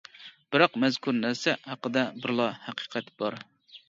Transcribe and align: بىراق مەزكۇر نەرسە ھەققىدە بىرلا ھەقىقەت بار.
بىراق 0.53 0.77
مەزكۇر 0.83 1.13
نەرسە 1.17 1.53
ھەققىدە 1.65 2.05
بىرلا 2.23 2.47
ھەقىقەت 2.63 3.13
بار. 3.23 3.39